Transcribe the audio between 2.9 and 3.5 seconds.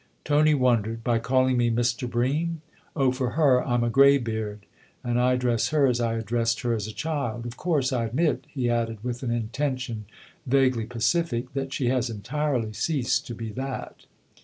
Oh, for